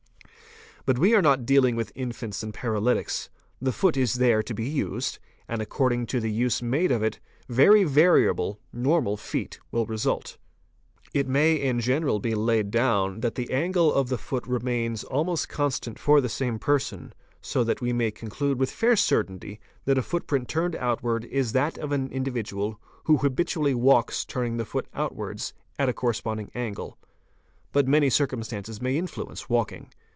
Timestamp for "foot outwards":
24.65-25.53